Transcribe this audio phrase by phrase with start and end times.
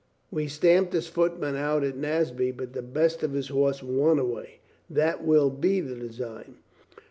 [0.31, 4.61] We stamped his footmen out at Naseby, but the best of his horse won away.
[4.89, 6.55] That will be the design.